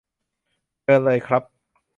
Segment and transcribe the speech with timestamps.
[0.81, 1.43] เชิญเลยครับ